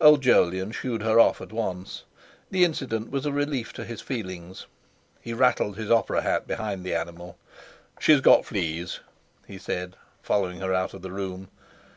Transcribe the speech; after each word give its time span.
Old 0.00 0.22
Jolyon 0.22 0.70
"shoo'd" 0.70 1.02
her 1.02 1.18
off 1.18 1.40
at 1.40 1.50
once. 1.50 2.04
The 2.52 2.64
incident 2.64 3.10
was 3.10 3.26
a 3.26 3.32
relief 3.32 3.72
to 3.72 3.84
his 3.84 4.00
feelings; 4.00 4.66
he 5.20 5.32
rattled 5.34 5.76
his 5.76 5.90
opera 5.90 6.22
hat 6.22 6.46
behind 6.46 6.84
the 6.84 6.94
animal. 6.94 7.36
"She's 7.98 8.20
got 8.20 8.46
fleas," 8.46 9.00
he 9.44 9.58
said, 9.58 9.96
following 10.22 10.60
her 10.60 10.72
out 10.72 10.94
of 10.94 11.02
the 11.02 11.10
room. 11.10 11.48